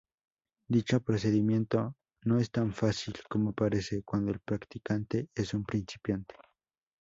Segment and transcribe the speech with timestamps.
[0.67, 1.95] Dicho procedimiento
[2.25, 6.33] no es tan fácil como parece cuando el practicante es un principiante.